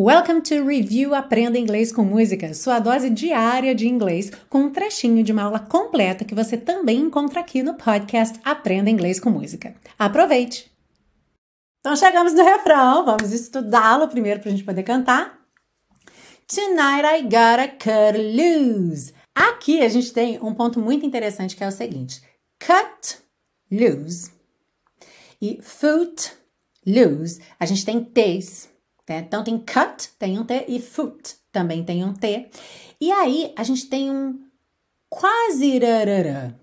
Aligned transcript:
Welcome 0.00 0.42
to 0.42 0.64
Review 0.64 1.12
Aprenda 1.12 1.58
Inglês 1.58 1.90
com 1.90 2.04
Música, 2.04 2.54
sua 2.54 2.78
dose 2.78 3.10
diária 3.10 3.74
de 3.74 3.88
inglês, 3.88 4.30
com 4.48 4.60
um 4.60 4.70
trechinho 4.70 5.24
de 5.24 5.32
uma 5.32 5.42
aula 5.42 5.58
completa 5.58 6.24
que 6.24 6.36
você 6.36 6.56
também 6.56 7.00
encontra 7.00 7.40
aqui 7.40 7.64
no 7.64 7.74
podcast 7.74 8.38
Aprenda 8.44 8.88
Inglês 8.88 9.18
com 9.18 9.28
Música. 9.28 9.74
Aproveite! 9.98 10.70
Então 11.80 11.96
chegamos 11.96 12.32
no 12.32 12.44
refrão, 12.44 13.04
vamos 13.06 13.32
estudá-lo 13.32 14.06
primeiro 14.06 14.38
para 14.38 14.50
a 14.50 14.52
gente 14.52 14.62
poder 14.62 14.84
cantar. 14.84 15.36
Tonight 16.46 17.04
I 17.04 17.22
gotta 17.22 17.66
cut 17.66 18.16
loose. 18.16 19.12
Aqui 19.34 19.80
a 19.80 19.88
gente 19.88 20.12
tem 20.12 20.38
um 20.40 20.54
ponto 20.54 20.78
muito 20.78 21.04
interessante 21.04 21.56
que 21.56 21.64
é 21.64 21.66
o 21.66 21.72
seguinte: 21.72 22.22
cut 22.64 23.18
loose 23.68 24.30
e 25.42 25.58
foot 25.60 26.30
loose. 26.86 27.40
A 27.58 27.66
gente 27.66 27.84
tem 27.84 28.04
T's? 28.04 28.77
Então 29.14 29.42
tem 29.42 29.58
cut, 29.58 30.10
tem 30.18 30.38
um 30.38 30.44
T, 30.44 30.64
e 30.68 30.80
foot 30.80 31.36
também 31.52 31.84
tem 31.84 32.04
um 32.04 32.12
T. 32.12 32.48
E 33.00 33.10
aí 33.12 33.52
a 33.56 33.62
gente 33.62 33.86
tem 33.86 34.10
um 34.10 34.38
quase 35.08 35.78
rarará. 35.78 36.54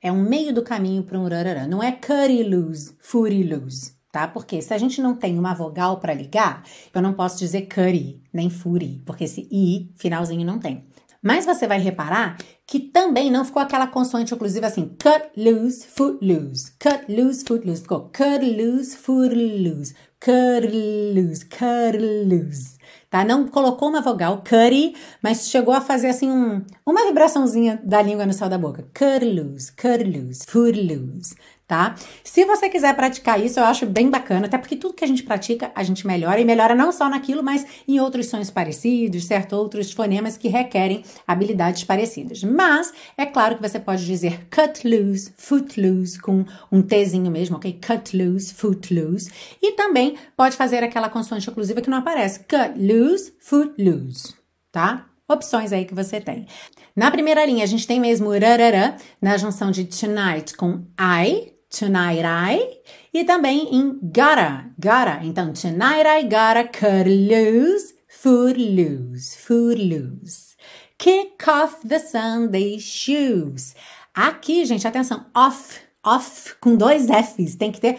É 0.00 0.12
um 0.12 0.22
meio 0.22 0.52
do 0.52 0.62
caminho 0.62 1.02
para 1.02 1.18
um 1.18 1.28
rarará. 1.28 1.66
Não 1.66 1.82
é 1.82 1.92
cutty 1.92 2.42
loose, 2.42 2.96
footy 2.98 3.42
loose, 3.42 3.94
tá? 4.12 4.28
Porque 4.28 4.60
se 4.60 4.72
a 4.72 4.78
gente 4.78 5.00
não 5.00 5.14
tem 5.14 5.38
uma 5.38 5.54
vogal 5.54 5.98
para 5.98 6.14
ligar, 6.14 6.62
eu 6.94 7.02
não 7.02 7.14
posso 7.14 7.38
dizer 7.38 7.62
cutty, 7.62 8.22
nem 8.32 8.50
footy, 8.50 9.02
porque 9.04 9.24
esse 9.24 9.48
i 9.50 9.90
finalzinho 9.96 10.44
não 10.44 10.58
tem. 10.58 10.84
Mas 11.22 11.46
você 11.46 11.66
vai 11.66 11.78
reparar 11.78 12.36
que 12.66 12.80
também 12.80 13.30
não 13.30 13.44
ficou 13.44 13.60
aquela 13.60 13.86
consoante 13.86 14.32
oclusiva 14.32 14.66
assim, 14.66 14.88
cut 14.88 15.30
loose, 15.36 15.86
foot 15.86 16.18
loose, 16.24 16.72
cut 16.78 17.04
loose, 17.08 17.44
foot 17.44 17.66
loose. 17.66 17.82
Ficou 17.82 18.10
cut 18.10 18.40
loose, 18.40 18.96
foot 18.96 19.34
loose, 19.34 19.94
cut 20.18 20.66
loose, 21.14 21.44
cut 21.46 21.98
loose. 21.98 22.78
Tá? 23.10 23.24
Não 23.24 23.46
colocou 23.46 23.90
uma 23.90 24.00
vogal, 24.00 24.38
cutty, 24.38 24.96
mas 25.22 25.48
chegou 25.48 25.72
a 25.72 25.80
fazer 25.80 26.08
assim 26.08 26.30
um, 26.30 26.64
uma 26.84 27.04
vibraçãozinha 27.04 27.80
da 27.84 28.02
língua 28.02 28.26
no 28.26 28.32
céu 28.32 28.48
da 28.48 28.58
boca. 28.58 28.88
Cut 28.92 29.24
loose, 29.24 29.70
cut 29.72 30.02
loose, 30.02 30.44
foot 30.46 30.80
loose 30.80 31.36
tá? 31.66 31.94
Se 32.22 32.44
você 32.44 32.68
quiser 32.68 32.94
praticar 32.94 33.42
isso, 33.42 33.58
eu 33.58 33.64
acho 33.64 33.86
bem 33.86 34.10
bacana, 34.10 34.46
até 34.46 34.58
porque 34.58 34.76
tudo 34.76 34.94
que 34.94 35.04
a 35.04 35.08
gente 35.08 35.22
pratica, 35.22 35.72
a 35.74 35.82
gente 35.82 36.06
melhora 36.06 36.40
e 36.40 36.44
melhora 36.44 36.74
não 36.74 36.92
só 36.92 37.08
naquilo, 37.08 37.42
mas 37.42 37.66
em 37.88 37.98
outros 38.00 38.26
sons 38.26 38.50
parecidos, 38.50 39.24
certo? 39.24 39.54
Outros 39.54 39.92
fonemas 39.92 40.36
que 40.36 40.48
requerem 40.48 41.04
habilidades 41.26 41.84
parecidas. 41.84 42.42
Mas 42.44 42.92
é 43.16 43.24
claro 43.24 43.56
que 43.56 43.62
você 43.62 43.80
pode 43.80 44.04
dizer 44.04 44.46
cut 44.50 44.86
loose, 44.86 45.32
foot 45.36 45.80
loose 45.80 46.20
com 46.20 46.44
um 46.70 46.82
Tzinho 46.82 47.30
mesmo, 47.30 47.56
ok? 47.56 47.80
Cut 47.84 48.16
loose, 48.16 48.52
foot 48.52 48.92
loose. 48.94 49.30
E 49.62 49.72
também 49.72 50.16
pode 50.36 50.56
fazer 50.56 50.82
aquela 50.82 51.08
consoante 51.08 51.48
oclusiva 51.48 51.80
que 51.80 51.90
não 51.90 51.98
aparece. 51.98 52.40
Cut 52.40 52.78
loose, 52.78 53.32
foot 53.40 53.72
loose, 53.82 54.34
tá? 54.70 55.06
opções 55.26 55.72
aí 55.72 55.84
que 55.84 55.94
você 55.94 56.20
tem. 56.20 56.46
Na 56.94 57.10
primeira 57.10 57.44
linha, 57.44 57.64
a 57.64 57.66
gente 57.66 57.86
tem 57.86 57.98
mesmo 57.98 58.30
rarará 58.30 58.96
na 59.20 59.36
junção 59.36 59.70
de 59.70 59.84
tonight 59.84 60.54
com 60.56 60.84
I, 61.00 61.53
tonight 61.76 62.22
I, 62.24 62.80
e 63.12 63.24
também 63.24 63.74
em 63.74 63.98
gotta, 64.00 64.70
gotta. 64.78 65.24
Então, 65.24 65.52
tonight 65.52 66.06
I 66.06 66.22
gotta 66.22 66.64
cut 66.64 67.08
loose, 67.08 67.94
food 68.08 68.58
loose, 68.58 69.36
food 69.36 69.82
loose. 69.82 70.54
Kick 70.96 71.48
off 71.48 71.86
the 71.86 71.98
Sunday 71.98 72.78
shoes. 72.78 73.74
Aqui, 74.14 74.64
gente, 74.64 74.86
atenção, 74.86 75.26
off, 75.34 75.80
off 76.04 76.54
com 76.60 76.76
dois 76.76 77.08
F's, 77.10 77.56
tem 77.56 77.72
que 77.72 77.80
ter 77.80 77.98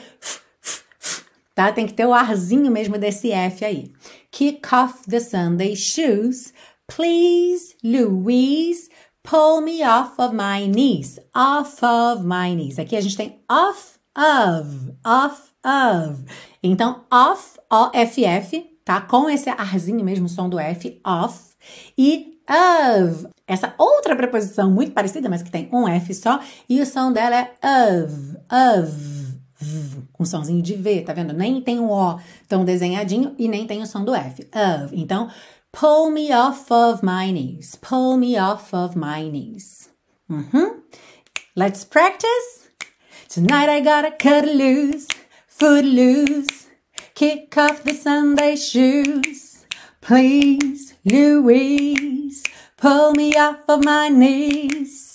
tá? 1.54 1.72
Tem 1.72 1.88
que 1.88 1.94
ter 1.94 2.06
o 2.06 2.14
arzinho 2.14 2.72
mesmo 2.72 2.98
desse 2.98 3.32
F 3.32 3.66
aí. 3.66 3.92
Kick 4.30 4.62
off 4.74 5.10
the 5.10 5.20
Sunday 5.20 5.76
shoes. 5.76 6.54
Please, 6.88 7.76
Louise, 7.84 8.90
pull 9.26 9.62
me 9.62 9.84
off 9.84 10.20
of 10.22 10.34
my 10.34 10.68
knees. 10.68 11.20
Off 11.34 11.84
of 11.84 12.24
my 12.24 12.56
knees. 12.56 12.80
Aqui 12.80 12.96
a 12.96 13.02
gente 13.02 13.18
tem 13.18 13.40
off 13.50 13.98
of, 14.16 14.94
off 15.04 15.52
of. 15.64 16.24
Então, 16.64 17.04
off, 17.12 17.60
O-F-F, 17.70 18.80
tá? 18.86 19.02
Com 19.02 19.30
esse 19.30 19.50
arzinho 19.50 20.04
mesmo, 20.06 20.30
som 20.30 20.48
do 20.48 20.60
F, 20.60 21.02
off. 21.04 21.56
E 21.98 22.40
of. 22.48 23.28
Essa 23.48 23.74
outra 23.78 24.16
preposição 24.16 24.70
muito 24.72 24.92
parecida, 24.92 25.28
mas 25.28 25.42
que 25.42 25.52
tem 25.52 25.68
um 25.74 25.88
F 25.88 26.14
só. 26.14 26.40
E 26.70 26.80
o 26.80 26.86
som 26.86 27.12
dela 27.12 27.36
é 27.36 27.52
of, 27.62 28.38
of. 28.50 29.26
Com 30.14 30.26
somzinho 30.26 30.62
de 30.62 30.76
V, 30.76 31.02
tá 31.02 31.14
vendo? 31.14 31.34
Nem 31.34 31.60
tem 31.62 31.80
o 31.80 31.90
O 31.90 32.20
tão 32.48 32.64
desenhadinho 32.64 33.34
e 33.38 33.48
nem 33.48 33.66
tem 33.66 33.82
o 33.82 33.88
som 33.88 34.06
do 34.06 34.14
F. 34.14 34.44
Of. 34.44 34.96
Então, 34.96 35.30
Pull 35.76 36.10
me 36.10 36.32
off 36.32 36.72
of 36.72 37.04
my 37.04 37.32
knees. 37.32 37.76
Pull 37.76 38.16
me 38.16 38.38
off 38.38 38.74
of 38.74 38.96
my 38.96 39.28
knees. 39.28 39.90
Mm-hmm. 40.32 40.80
Let's 41.54 41.84
practice. 41.84 42.70
Tonight 43.28 43.68
I 43.68 43.82
gotta 43.82 44.12
cut 44.12 44.46
loose, 44.46 45.06
foot 45.48 45.84
loose, 45.84 46.68
kick 47.14 47.58
off 47.58 47.84
the 47.84 47.94
Sunday 47.94 48.56
shoes. 48.56 49.66
Please, 50.00 50.94
Louise, 51.04 52.42
pull 52.78 53.12
me 53.12 53.36
off 53.36 53.60
of 53.68 53.84
my 53.84 54.08
knees. 54.08 55.15